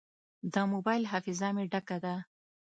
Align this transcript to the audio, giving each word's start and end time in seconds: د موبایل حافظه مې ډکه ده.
د 0.53 0.55
موبایل 0.71 1.03
حافظه 1.11 1.47
مې 1.55 1.65
ډکه 1.71 1.97
ده. 2.03 2.15